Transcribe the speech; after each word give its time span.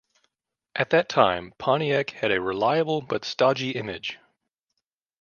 At 0.75 0.89
that 0.89 1.09
time 1.09 1.53
Pontiac 1.59 2.09
had 2.09 2.31
a 2.31 2.41
reliable 2.41 3.01
but 3.01 3.23
stodgy 3.23 3.73
image. 3.73 4.17